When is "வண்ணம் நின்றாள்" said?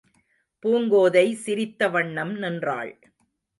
1.89-2.93